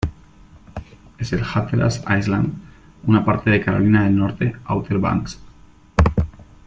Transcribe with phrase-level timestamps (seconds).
[1.19, 2.53] Es el Hatteras Island,
[3.05, 5.37] una parte de Carolina del Norte Outer Banks..